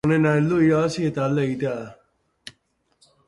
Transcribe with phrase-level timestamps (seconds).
[0.07, 2.57] Onena heldu, irabazi eta alde egitea da.